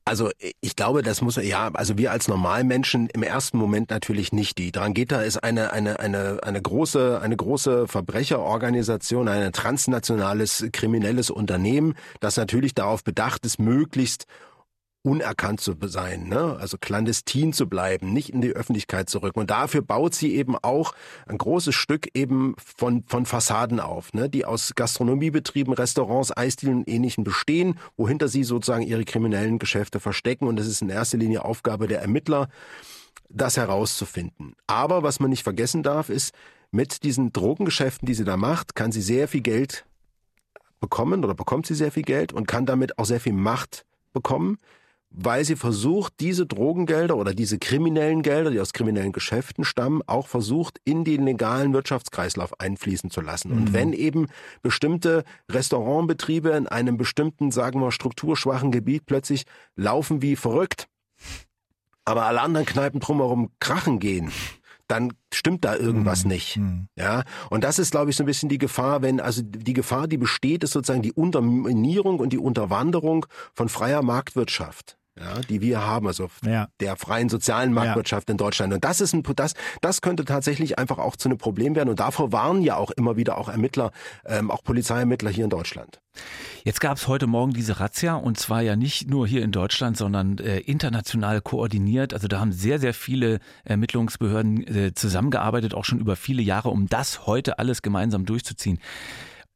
Also 0.03 0.31
ich 0.61 0.75
glaube, 0.75 1.03
das 1.03 1.21
muss 1.21 1.35
ja, 1.35 1.69
also 1.73 1.97
wir 1.97 2.11
als 2.11 2.27
Normalmenschen 2.27 3.07
im 3.13 3.21
ersten 3.21 3.57
Moment 3.57 3.91
natürlich 3.91 4.31
nicht. 4.31 4.57
Die 4.57 4.71
Drangheta 4.71 5.21
ist 5.21 5.43
eine 5.43 5.73
eine 5.73 5.99
eine 5.99 6.39
eine 6.41 6.61
große 6.61 7.19
eine 7.21 7.37
große 7.37 7.87
Verbrecherorganisation, 7.87 9.27
ein 9.27 9.53
transnationales 9.53 10.65
kriminelles 10.71 11.29
Unternehmen, 11.29 11.93
das 12.19 12.35
natürlich 12.37 12.73
darauf 12.73 13.03
bedacht 13.03 13.45
ist, 13.45 13.59
möglichst 13.59 14.25
unerkannt 15.03 15.59
zu 15.61 15.75
sein, 15.85 16.27
ne? 16.27 16.57
also 16.59 16.77
clandestin 16.77 17.53
zu 17.53 17.67
bleiben, 17.67 18.13
nicht 18.13 18.29
in 18.29 18.41
die 18.41 18.51
Öffentlichkeit 18.51 19.09
zu 19.09 19.19
rücken. 19.19 19.39
Und 19.39 19.49
dafür 19.49 19.81
baut 19.81 20.13
sie 20.13 20.35
eben 20.35 20.55
auch 20.57 20.93
ein 21.25 21.39
großes 21.39 21.73
Stück 21.73 22.09
eben 22.13 22.55
von, 22.57 23.03
von 23.07 23.25
Fassaden 23.25 23.79
auf, 23.79 24.13
ne? 24.13 24.29
die 24.29 24.45
aus 24.45 24.73
Gastronomiebetrieben, 24.75 25.73
Restaurants, 25.73 26.35
Eisdielen 26.35 26.79
und 26.79 26.87
Ähnlichem 26.87 27.23
bestehen, 27.23 27.79
wohinter 27.97 28.27
sie 28.27 28.43
sozusagen 28.43 28.83
ihre 28.83 29.03
kriminellen 29.03 29.57
Geschäfte 29.57 29.99
verstecken. 29.99 30.47
Und 30.47 30.59
es 30.59 30.67
ist 30.67 30.83
in 30.83 30.89
erster 30.89 31.17
Linie 31.17 31.45
Aufgabe 31.45 31.87
der 31.87 32.01
Ermittler, 32.01 32.47
das 33.27 33.57
herauszufinden. 33.57 34.55
Aber 34.67 35.01
was 35.01 35.19
man 35.19 35.31
nicht 35.31 35.43
vergessen 35.43 35.81
darf, 35.81 36.09
ist, 36.09 36.35
mit 36.69 37.03
diesen 37.03 37.33
Drogengeschäften, 37.33 38.05
die 38.05 38.13
sie 38.13 38.23
da 38.23 38.37
macht, 38.37 38.75
kann 38.75 38.91
sie 38.91 39.01
sehr 39.01 39.27
viel 39.27 39.41
Geld 39.41 39.85
bekommen 40.79 41.23
oder 41.23 41.33
bekommt 41.33 41.65
sie 41.65 41.75
sehr 41.75 41.91
viel 41.91 42.03
Geld 42.03 42.33
und 42.33 42.47
kann 42.47 42.65
damit 42.65 42.99
auch 42.99 43.05
sehr 43.05 43.19
viel 43.19 43.33
Macht 43.33 43.85
bekommen 44.13 44.57
weil 45.11 45.43
sie 45.43 45.57
versucht, 45.57 46.13
diese 46.21 46.45
Drogengelder 46.45 47.17
oder 47.17 47.33
diese 47.33 47.59
kriminellen 47.59 48.21
Gelder, 48.21 48.49
die 48.49 48.59
aus 48.59 48.71
kriminellen 48.71 49.11
Geschäften 49.11 49.65
stammen, 49.65 50.01
auch 50.07 50.27
versucht, 50.27 50.79
in 50.85 51.03
den 51.03 51.25
legalen 51.25 51.73
Wirtschaftskreislauf 51.73 52.59
einfließen 52.59 53.11
zu 53.11 53.19
lassen. 53.19 53.51
Und 53.51 53.65
mhm. 53.65 53.73
wenn 53.73 53.93
eben 53.93 54.27
bestimmte 54.61 55.25
Restaurantbetriebe 55.49 56.51
in 56.51 56.67
einem 56.67 56.97
bestimmten, 56.97 57.51
sagen 57.51 57.81
wir, 57.81 57.91
strukturschwachen 57.91 58.71
Gebiet 58.71 59.05
plötzlich 59.05 59.43
laufen 59.75 60.21
wie 60.21 60.37
verrückt, 60.37 60.87
aber 62.05 62.25
alle 62.25 62.41
anderen 62.41 62.65
Kneipen 62.65 63.01
drumherum 63.01 63.51
krachen 63.59 63.99
gehen, 63.99 64.31
dann 64.87 65.13
stimmt 65.33 65.63
da 65.65 65.75
irgendwas 65.75 66.23
mhm. 66.23 66.31
nicht. 66.31 66.57
Mhm. 66.57 66.87
Ja, 66.97 67.23
und 67.49 67.65
das 67.65 67.79
ist, 67.79 67.91
glaube 67.91 68.11
ich, 68.11 68.15
so 68.15 68.23
ein 68.23 68.27
bisschen 68.27 68.49
die 68.49 68.57
Gefahr, 68.57 69.01
wenn 69.01 69.19
also 69.19 69.41
die 69.43 69.73
Gefahr, 69.73 70.07
die 70.07 70.17
besteht, 70.17 70.63
ist 70.63 70.71
sozusagen 70.71 71.01
die 71.01 71.13
Unterminierung 71.13 72.19
und 72.19 72.31
die 72.31 72.37
Unterwanderung 72.37 73.25
von 73.53 73.67
freier 73.67 74.03
Marktwirtschaft 74.03 74.97
ja, 75.19 75.41
die 75.41 75.61
wir 75.61 75.81
haben, 75.81 76.07
also 76.07 76.29
ja. 76.45 76.67
der 76.79 76.95
freien 76.95 77.27
sozialen 77.27 77.73
Marktwirtschaft 77.73 78.29
ja. 78.29 78.31
in 78.31 78.37
Deutschland. 78.37 78.73
Und 78.73 78.83
das 78.83 79.01
ist 79.01 79.13
ein, 79.13 79.23
das, 79.35 79.53
das 79.81 80.01
könnte 80.01 80.23
tatsächlich 80.23 80.79
einfach 80.79 80.99
auch 80.99 81.15
zu 81.15 81.27
einem 81.27 81.37
Problem 81.37 81.75
werden. 81.75 81.89
Und 81.89 81.99
davor 81.99 82.31
warnen 82.31 82.61
ja 82.61 82.77
auch 82.77 82.91
immer 82.91 83.17
wieder 83.17 83.37
auch 83.37 83.49
Ermittler, 83.49 83.91
ähm, 84.25 84.49
auch 84.49 84.63
Polizeiermittler 84.63 85.29
hier 85.29 85.43
in 85.43 85.49
Deutschland. 85.49 86.01
Jetzt 86.63 86.79
gab 86.79 86.97
es 86.97 87.07
heute 87.07 87.27
Morgen 87.27 87.53
diese 87.53 87.79
Razzia 87.79 88.15
und 88.15 88.37
zwar 88.37 88.61
ja 88.61 88.75
nicht 88.75 89.09
nur 89.09 89.27
hier 89.27 89.43
in 89.43 89.51
Deutschland, 89.51 89.97
sondern 89.97 90.37
äh, 90.37 90.59
international 90.59 91.41
koordiniert. 91.41 92.13
Also 92.13 92.27
da 92.27 92.39
haben 92.39 92.51
sehr, 92.51 92.79
sehr 92.79 92.93
viele 92.93 93.39
Ermittlungsbehörden 93.63 94.67
äh, 94.67 94.93
zusammengearbeitet, 94.93 95.73
auch 95.73 95.85
schon 95.85 95.99
über 95.99 96.15
viele 96.15 96.41
Jahre, 96.41 96.69
um 96.69 96.87
das 96.87 97.25
heute 97.25 97.59
alles 97.59 97.81
gemeinsam 97.81 98.25
durchzuziehen 98.25 98.79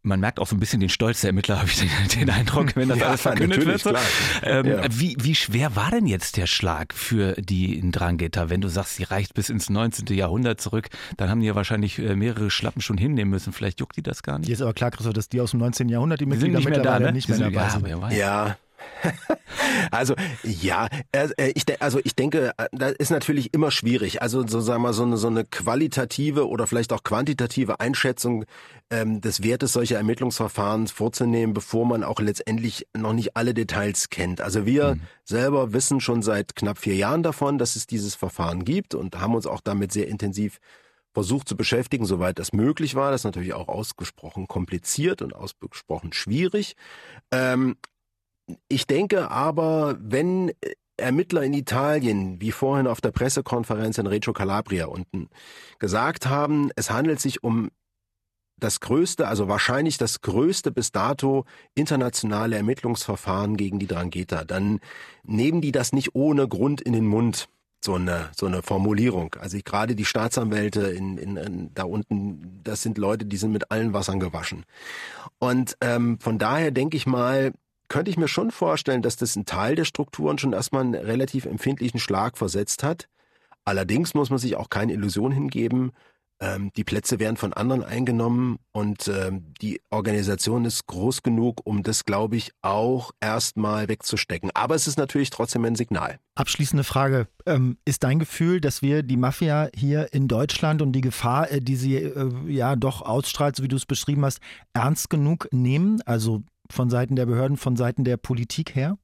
man 0.06 0.20
merkt 0.20 0.40
auch 0.40 0.48
so 0.48 0.56
ein 0.56 0.60
bisschen 0.60 0.80
den 0.80 0.90
Stolz 0.90 1.22
der 1.22 1.30
Ermittler, 1.30 1.58
habe 1.60 1.70
ich 1.70 1.80
den, 1.80 1.90
den, 2.20 2.30
Eindruck, 2.30 2.76
wenn 2.76 2.90
das 2.90 3.00
ja, 3.00 3.08
alles 3.08 3.22
verkündet 3.22 3.66
wird. 3.66 3.98
Ähm, 4.44 4.66
ja. 4.66 4.84
wie, 4.90 5.16
wie 5.20 5.36
schwer 5.36 5.76
war 5.76 5.92
denn 5.92 6.06
jetzt 6.06 6.38
der 6.38 6.48
Schlag 6.48 6.94
für 6.94 7.34
die 7.34 7.82
Ndrangheta? 7.82 8.50
Wenn 8.50 8.62
du 8.62 8.68
sagst, 8.68 8.96
sie 8.96 9.04
reicht 9.04 9.34
bis 9.34 9.50
ins 9.50 9.70
19. 9.70 10.08
Jahrhundert 10.16 10.62
zurück, 10.62 10.90
dann 11.18 11.30
haben 11.30 11.42
die 11.42 11.48
ja 11.48 11.56
wahrscheinlich 11.56 12.00
äh, 12.00 12.16
mehrere 12.16 12.52
Schlappen 12.52 12.82
schon 12.82 12.98
hinnehmen 12.98 13.32
müssen. 13.32 13.54
Vielleicht 13.54 13.80
juckt 13.80 13.98
die 13.98 14.04
das 14.04 14.24
gar 14.24 14.40
nicht. 14.40 14.50
Jetzt 14.50 14.62
aber 14.62 14.74
klar, 14.74 14.92
Christoph, 14.92 15.14
dass 15.14 15.30
die 15.30 15.42
aus 15.42 15.52
dem 15.52 15.60
19. 15.60 15.90
Jahrhundert, 15.90 16.22
die 16.22 16.26
Mitglieder 16.26 16.60
die 16.60 16.66
mittlerweile 16.66 17.00
da, 17.00 17.12
ne? 17.12 17.14
nicht 17.14 17.30
mehr 17.30 17.38
dabei 17.40 17.70
sind. 17.70 17.88
Ja, 17.88 18.10
ja, 18.10 18.58
also 19.92 20.16
ja, 20.44 20.88
ich, 21.54 21.64
also 21.82 22.00
ich 22.04 22.16
denke, 22.16 22.52
äh, 22.58 22.68
das 22.72 22.94
ist 22.94 23.12
natürlich 23.12 23.54
immer 23.54 23.72
schwierig. 23.72 24.22
Also 24.22 24.46
so 24.48 24.62
sagen 24.62 24.84
wir 24.84 24.94
so 24.94 25.04
eine 25.04 25.18
so 25.18 25.28
eine 25.28 25.46
qualitative 25.46 26.48
oder 26.48 26.68
vielleicht 26.68 26.94
auch 26.94 27.04
quantitative 27.04 27.80
Einschätzung 27.80 28.46
ähm, 28.90 29.22
des 29.22 29.44
Wertes 29.44 29.74
solcher 29.74 29.98
Ermittlungsverfahren 29.98 30.88
vorzunehmen, 30.88 31.54
bevor 31.54 31.86
man 31.86 32.04
auch 32.04 32.20
letztendlich 32.20 32.88
noch 32.96 33.14
nicht 33.14 33.36
alle 33.36 33.54
Details 33.54 34.10
kennt. 34.10 34.42
Also 34.42 34.66
wir 34.66 34.96
mhm. 34.96 35.02
selber 35.24 35.74
wissen 35.74 36.02
schon 36.02 36.22
seit 36.22 36.56
knapp 36.56 36.78
vier 36.78 36.96
Jahren 36.96 37.24
davon, 37.24 37.58
dass 37.58 37.76
es 37.76 37.88
dieses 37.88 38.16
Verfahren 38.16 38.66
gibt 38.66 38.96
und 38.96 39.20
haben 39.20 39.36
uns 39.36 39.48
auch 39.48 39.62
damit 39.62 39.92
sehr 39.92 40.08
intensiv 40.08 40.60
versucht 41.16 41.48
zu 41.48 41.56
beschäftigen, 41.56 42.06
soweit 42.06 42.38
das 42.40 42.52
möglich 42.52 42.94
war. 42.94 43.10
Das 43.10 43.22
ist 43.22 43.26
natürlich 43.26 43.54
auch 43.54 43.70
ausgesprochen 43.70 44.48
kompliziert 44.48 45.22
und 45.22 45.34
ausgesprochen 45.34 46.12
schwierig. 46.12 46.76
Ähm, 47.32 47.78
ich 48.68 48.88
denke 48.88 49.32
aber, 49.32 49.98
wenn 50.00 50.52
Ermittler 50.98 51.44
in 51.44 51.54
Italien, 51.54 52.40
wie 52.40 52.52
vorhin 52.52 52.88
auf 52.88 53.02
der 53.02 53.12
Pressekonferenz 53.12 53.98
in 53.98 54.08
Reggio 54.08 54.34
Calabria 54.34 54.86
unten, 54.86 55.30
gesagt 55.80 56.28
haben, 56.28 56.70
es 56.76 56.90
handelt 56.90 57.20
sich 57.20 57.44
um 57.44 57.70
das 58.58 58.80
größte, 58.80 59.28
also 59.28 59.50
wahrscheinlich 59.50 59.98
das 59.98 60.22
größte 60.22 60.72
bis 60.72 60.92
dato 60.94 61.44
internationale 61.74 62.56
Ermittlungsverfahren 62.56 63.58
gegen 63.58 63.80
die 63.80 63.88
Drangheta, 63.88 64.46
dann 64.46 64.80
nehmen 65.24 65.60
die 65.60 65.74
das 65.74 65.92
nicht 65.92 66.16
ohne 66.16 66.48
Grund 66.48 66.80
in 66.80 66.94
den 66.94 67.06
Mund 67.06 67.50
so 67.84 67.96
eine 67.96 68.30
so 68.36 68.46
eine 68.46 68.64
Formulierung. 68.64 69.36
Also 69.40 69.58
ich, 69.58 69.66
gerade 69.66 69.96
die 69.96 70.06
Staatsanwälte 70.06 70.88
in, 70.88 71.18
in, 71.18 71.38
in 71.38 71.74
da 71.74 71.84
unten, 71.84 72.62
das 72.64 72.82
sind 72.82 72.98
Leute, 72.98 73.26
die 73.26 73.38
sind 73.38 73.52
mit 73.52 73.70
allen 73.72 73.94
Wassern 73.94 74.20
gewaschen. 74.20 74.66
Und 75.38 75.78
ähm, 75.82 76.18
von 76.20 76.40
daher 76.40 76.72
denke 76.72 76.98
ich 76.98 77.06
mal, 77.06 77.52
könnte 77.88 78.12
ich 78.12 78.18
mir 78.18 78.28
schon 78.28 78.52
vorstellen, 78.52 79.02
dass 79.02 79.18
das 79.18 79.36
ein 79.36 79.46
Teil 79.46 79.76
der 79.76 79.86
Strukturen 79.86 80.38
schon 80.38 80.54
erstmal 80.54 80.82
einen 80.82 80.96
relativ 80.96 81.46
empfindlichen 81.46 82.00
Schlag 82.00 82.38
versetzt 82.38 82.84
hat. 82.84 83.08
Allerdings 83.64 84.14
muss 84.14 84.30
man 84.30 84.40
sich 84.40 84.56
auch 84.56 84.70
keine 84.70 84.94
Illusion 84.94 85.32
hingeben. 85.32 85.92
Ähm, 86.42 86.72
die 86.76 86.84
Plätze 86.84 87.20
werden 87.20 87.38
von 87.38 87.54
anderen 87.54 87.82
eingenommen 87.82 88.60
und 88.74 89.08
ähm, 89.08 89.54
die 89.62 89.82
Organisation 89.90 90.66
ist 90.66 90.86
groß 90.86 91.24
genug, 91.24 91.62
um 91.64 91.82
das, 91.82 92.04
glaube 92.04 92.36
ich, 92.36 92.52
auch 92.62 93.12
erstmal 93.22 93.88
wegzustecken. 93.88 94.52
Aber 94.54 94.76
es 94.76 94.86
ist 94.86 94.98
natürlich 94.98 95.30
trotzdem 95.30 95.64
ein 95.64 95.76
Signal. 95.76 96.20
Abschließende 96.36 96.84
Frage. 96.84 97.30
Ähm, 97.46 97.78
ist 97.86 98.04
dein 98.04 98.20
Gefühl, 98.20 98.60
dass 98.60 98.82
wir 98.82 99.02
die 99.02 99.16
Mafia 99.16 99.70
hier 99.74 100.12
in 100.12 100.28
Deutschland 100.28 100.82
und 100.82 100.92
die 100.92 101.02
Gefahr, 101.02 101.50
äh, 101.52 101.62
die 101.62 101.78
sie 101.78 101.96
äh, 101.96 102.30
ja 102.48 102.76
doch 102.76 103.02
ausstrahlt, 103.02 103.56
so 103.56 103.64
wie 103.64 103.70
du 103.70 103.78
es 103.78 103.86
beschrieben 103.86 104.26
hast, 104.26 104.40
ernst 104.74 105.10
genug 105.10 105.48
nehmen? 105.52 106.02
Also 106.02 106.44
von 106.70 106.90
Seiten 106.90 107.16
der 107.16 107.26
Behörden, 107.26 107.58
von 107.58 107.76
Seiten 107.76 108.04
der 108.04 108.18
Politik 108.18 108.76
her? 108.76 108.98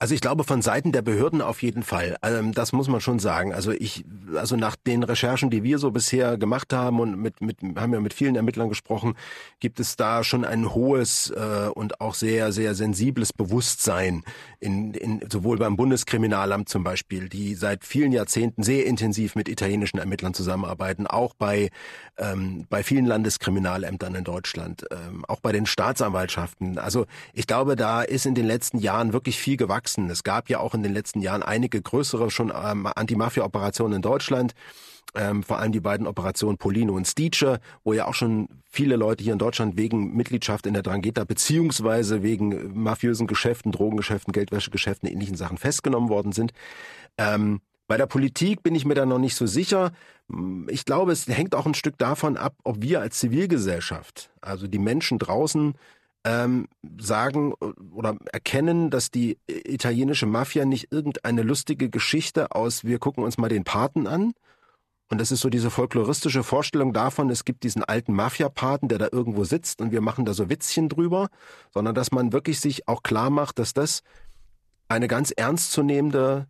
Also 0.00 0.14
ich 0.14 0.20
glaube 0.20 0.44
von 0.44 0.60
Seiten 0.60 0.90
der 0.90 1.02
Behörden 1.02 1.40
auf 1.40 1.62
jeden 1.62 1.82
Fall. 1.82 2.16
Ähm, 2.22 2.52
das 2.52 2.72
muss 2.72 2.88
man 2.88 3.00
schon 3.00 3.20
sagen. 3.20 3.54
Also 3.54 3.70
ich, 3.70 4.04
also 4.34 4.56
nach 4.56 4.76
den 4.76 5.02
Recherchen, 5.02 5.50
die 5.50 5.62
wir 5.62 5.78
so 5.78 5.92
bisher 5.92 6.36
gemacht 6.36 6.72
haben 6.72 7.00
und 7.00 7.16
mit, 7.16 7.40
mit 7.40 7.58
haben 7.76 7.94
ja 7.94 8.00
mit 8.00 8.12
vielen 8.12 8.34
Ermittlern 8.34 8.68
gesprochen, 8.68 9.14
gibt 9.60 9.78
es 9.78 9.96
da 9.96 10.24
schon 10.24 10.44
ein 10.44 10.74
hohes 10.74 11.30
äh, 11.30 11.68
und 11.72 12.00
auch 12.00 12.14
sehr, 12.14 12.52
sehr 12.52 12.74
sensibles 12.74 13.32
Bewusstsein 13.32 14.24
in, 14.64 14.94
in 14.94 15.20
sowohl 15.30 15.58
beim 15.58 15.76
Bundeskriminalamt 15.76 16.68
zum 16.68 16.82
Beispiel, 16.82 17.28
die 17.28 17.54
seit 17.54 17.84
vielen 17.84 18.12
Jahrzehnten 18.12 18.62
sehr 18.62 18.86
intensiv 18.86 19.36
mit 19.36 19.48
italienischen 19.48 19.98
Ermittlern 19.98 20.34
zusammenarbeiten, 20.34 21.06
auch 21.06 21.34
bei 21.34 21.70
ähm, 22.16 22.66
bei 22.68 22.82
vielen 22.82 23.06
Landeskriminalämtern 23.06 24.14
in 24.14 24.24
Deutschland, 24.24 24.86
ähm, 24.90 25.24
auch 25.26 25.40
bei 25.40 25.52
den 25.52 25.66
Staatsanwaltschaften. 25.66 26.78
Also 26.78 27.06
ich 27.32 27.46
glaube, 27.46 27.76
da 27.76 28.02
ist 28.02 28.26
in 28.26 28.34
den 28.34 28.46
letzten 28.46 28.78
Jahren 28.78 29.12
wirklich 29.12 29.38
viel 29.38 29.56
gewachsen 29.56 29.84
wachsen. 29.84 30.10
Es 30.10 30.22
gab 30.22 30.48
ja 30.48 30.60
auch 30.60 30.74
in 30.74 30.82
den 30.82 30.94
letzten 30.94 31.20
Jahren 31.20 31.42
einige 31.42 31.80
größere 31.80 32.30
schon 32.30 32.50
ähm, 32.54 32.88
Anti-Mafia-Operationen 32.94 33.96
in 33.96 34.02
Deutschland. 34.02 34.54
Ähm, 35.16 35.42
vor 35.42 35.58
allem 35.58 35.70
die 35.70 35.80
beiden 35.80 36.06
Operationen 36.06 36.58
Polino 36.58 36.94
und 36.94 37.06
Stice, 37.06 37.60
wo 37.84 37.92
ja 37.92 38.06
auch 38.06 38.14
schon 38.14 38.48
viele 38.68 38.96
Leute 38.96 39.22
hier 39.22 39.32
in 39.32 39.38
Deutschland 39.38 39.76
wegen 39.76 40.14
Mitgliedschaft 40.16 40.66
in 40.66 40.74
der 40.74 40.82
Drangheta 40.82 41.24
beziehungsweise 41.24 42.22
wegen 42.22 42.82
mafiösen 42.82 43.26
Geschäften, 43.28 43.70
Drogengeschäften, 43.70 44.32
Geldwäschegeschäften, 44.32 45.08
ähnlichen 45.08 45.36
Sachen 45.36 45.56
festgenommen 45.56 46.08
worden 46.08 46.32
sind. 46.32 46.52
Ähm, 47.16 47.60
bei 47.86 47.96
der 47.96 48.06
Politik 48.06 48.62
bin 48.62 48.74
ich 48.74 48.84
mir 48.84 48.94
da 48.94 49.04
noch 49.06 49.18
nicht 49.18 49.36
so 49.36 49.46
sicher. 49.46 49.92
Ich 50.68 50.84
glaube, 50.84 51.12
es 51.12 51.28
hängt 51.28 51.54
auch 51.54 51.66
ein 51.66 51.74
Stück 51.74 51.98
davon 51.98 52.36
ab, 52.36 52.54
ob 52.64 52.80
wir 52.80 53.00
als 53.00 53.18
Zivilgesellschaft, 53.18 54.30
also 54.40 54.66
die 54.66 54.78
Menschen 54.78 55.18
draußen, 55.18 55.74
ähm, 56.24 56.68
sagen 56.98 57.52
oder 57.52 58.16
erkennen, 58.32 58.88
dass 58.88 59.10
die 59.10 59.36
italienische 59.46 60.24
Mafia 60.24 60.64
nicht 60.64 60.90
irgendeine 60.90 61.42
lustige 61.42 61.90
Geschichte 61.90 62.52
aus, 62.52 62.84
wir 62.84 62.98
gucken 62.98 63.22
uns 63.22 63.36
mal 63.36 63.50
den 63.50 63.64
Paten 63.64 64.06
an. 64.06 64.32
Und 65.10 65.20
das 65.20 65.30
ist 65.30 65.40
so 65.40 65.50
diese 65.50 65.70
folkloristische 65.70 66.42
Vorstellung 66.42 66.92
davon, 66.92 67.28
es 67.30 67.44
gibt 67.44 67.62
diesen 67.62 67.84
alten 67.84 68.14
Mafia-Paten, 68.14 68.88
der 68.88 68.98
da 68.98 69.08
irgendwo 69.12 69.44
sitzt 69.44 69.80
und 69.80 69.92
wir 69.92 70.00
machen 70.00 70.24
da 70.24 70.32
so 70.32 70.48
Witzchen 70.48 70.88
drüber, 70.88 71.28
sondern 71.72 71.94
dass 71.94 72.10
man 72.10 72.32
wirklich 72.32 72.58
sich 72.58 72.88
auch 72.88 73.02
klar 73.02 73.30
macht, 73.30 73.58
dass 73.58 73.74
das 73.74 74.02
eine 74.88 75.08
ganz 75.08 75.30
ernstzunehmende 75.30 76.46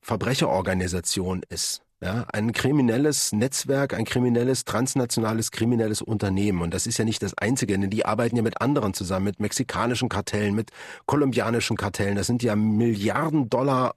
Verbrecherorganisation 0.00 1.42
ist. 1.48 1.82
Ja, 2.00 2.26
ein 2.32 2.50
kriminelles 2.50 3.30
Netzwerk, 3.30 3.94
ein 3.94 4.04
kriminelles, 4.04 4.64
transnationales, 4.64 5.52
kriminelles 5.52 6.02
Unternehmen. 6.02 6.60
Und 6.60 6.74
das 6.74 6.88
ist 6.88 6.98
ja 6.98 7.04
nicht 7.04 7.22
das 7.22 7.38
einzige, 7.38 7.78
denn 7.78 7.90
die 7.90 8.04
arbeiten 8.04 8.34
ja 8.34 8.42
mit 8.42 8.60
anderen 8.60 8.92
zusammen, 8.92 9.26
mit 9.26 9.38
mexikanischen 9.38 10.08
Kartellen, 10.08 10.56
mit 10.56 10.72
kolumbianischen 11.06 11.76
Kartellen. 11.76 12.16
Das 12.16 12.26
sind 12.26 12.42
ja 12.42 12.56
Milliarden 12.56 13.48
Dollar 13.48 13.94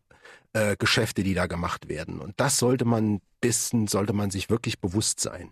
äh, 0.54 0.76
Geschäfte, 0.78 1.24
die 1.24 1.34
da 1.34 1.48
gemacht 1.48 1.90
werden. 1.90 2.20
Und 2.20 2.34
das 2.38 2.58
sollte 2.58 2.86
man, 2.86 3.22
dessen 3.44 3.88
sollte 3.88 4.14
man 4.14 4.32
sich 4.32 4.50
wirklich 4.50 4.80
bewusst 4.80 5.20
sein. 5.20 5.52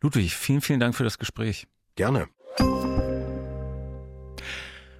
Ludwig, 0.00 0.34
vielen, 0.34 0.60
vielen 0.60 0.80
Dank 0.80 0.94
für 0.94 1.04
das 1.04 1.18
Gespräch. 1.18 1.66
Gerne. 1.94 2.28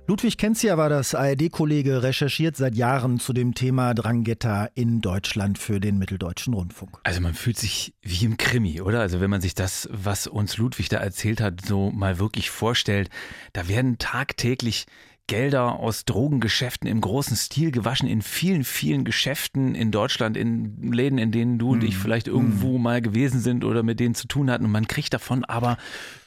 Ludwig 0.09 0.39
Kenzia 0.39 0.79
war 0.79 0.89
das 0.89 1.17
ARD-Kollege, 1.17 2.05
recherchiert 2.05 2.57
seit 2.57 2.77
Jahren 2.77 3.19
zu 3.19 3.33
dem 3.33 3.55
Thema 3.55 3.93
Drangheta 3.93 4.67
in 4.75 5.01
Deutschland 5.01 5.59
für 5.59 5.81
den 5.81 5.99
Mitteldeutschen 5.99 6.55
Rundfunk. 6.55 7.01
Also 7.03 7.21
man 7.21 7.35
fühlt 7.35 7.59
sich 7.59 7.93
wie 8.03 8.25
im 8.25 8.37
Krimi, 8.37 8.81
oder? 8.81 9.01
Also 9.01 9.21
wenn 9.21 9.31
man 9.31 9.41
sich 9.41 9.57
das, 9.57 9.89
was 9.91 10.29
uns 10.29 10.59
Ludwig 10.59 10.89
da 10.91 10.99
erzählt 10.99 11.41
hat, 11.41 11.67
so 11.67 11.91
mal 11.91 12.21
wirklich 12.21 12.51
vorstellt, 12.51 13.11
da 13.53 13.67
werden 13.67 13.99
tagtäglich 13.99 14.87
Gelder 15.26 15.80
aus 15.80 16.04
Drogengeschäften 16.04 16.88
im 16.88 17.00
großen 17.00 17.37
Stil 17.37 17.71
gewaschen 17.71 18.09
in 18.09 18.23
vielen, 18.23 18.64
vielen 18.64 19.04
Geschäften 19.04 19.75
in 19.75 19.90
Deutschland, 19.90 20.37
in 20.37 20.92
Läden, 20.92 21.18
in 21.18 21.33
denen 21.33 21.59
du 21.59 21.71
und 21.71 21.83
ich 21.83 21.97
mhm. 21.97 22.00
vielleicht 22.00 22.28
irgendwo 22.28 22.78
mm. 22.78 22.83
mal 22.83 23.02
gewesen 23.02 23.40
sind 23.40 23.64
oder 23.64 23.83
mit 23.83 23.99
denen 23.99 24.14
zu 24.14 24.28
tun 24.28 24.50
hatten. 24.50 24.64
Und 24.64 24.73
man 24.73 24.87
kriegt 24.87 25.12
davon 25.14 25.45
aber 25.45 25.78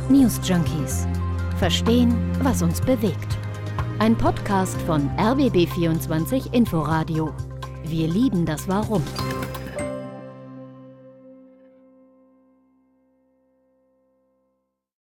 News 0.10 0.40
Junkies. 0.44 1.08
Verstehen, 1.58 2.14
was 2.42 2.62
uns 2.62 2.82
bewegt. 2.82 3.38
Ein 4.00 4.16
Podcast 4.16 4.80
von 4.84 5.10
RBB24 5.18 6.54
Inforadio. 6.54 7.34
Wir 7.84 8.08
lieben 8.08 8.46
das 8.46 8.68
Warum. 8.68 9.02